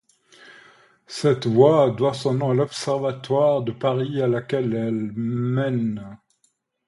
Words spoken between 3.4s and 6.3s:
de Paris à laquelle elle mène.